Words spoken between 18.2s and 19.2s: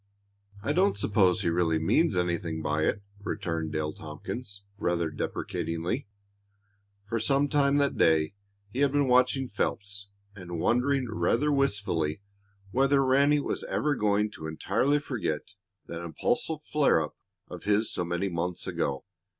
months ago.